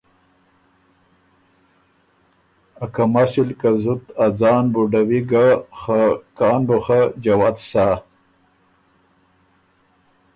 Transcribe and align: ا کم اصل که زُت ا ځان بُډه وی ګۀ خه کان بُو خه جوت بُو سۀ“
ا 2.83 2.85
کم 2.93 3.13
اصل 3.21 3.49
که 3.59 3.69
زُت 3.81 4.03
ا 4.23 4.25
ځان 4.39 4.63
بُډه 4.73 5.01
وی 5.07 5.21
ګۀ 5.29 5.45
خه 5.79 5.99
کان 6.37 6.59
بُو 6.67 6.77
خه 6.85 6.99
جوت 7.23 7.55
بُو 7.59 7.65
سۀ“ 7.69 7.85